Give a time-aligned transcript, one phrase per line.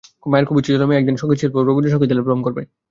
[0.31, 2.61] মায়ের খুব ইচ্ছে ছিল, মেয়ে একদিন সংগীতশিল্পী হবে, রবীন্দ্রসংগীতের অ্যালবাম করবে।